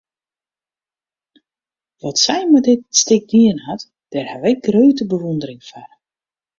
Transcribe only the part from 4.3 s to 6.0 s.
haw ik grutte bewûndering foar.